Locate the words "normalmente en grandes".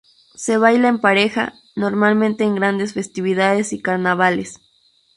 1.75-2.93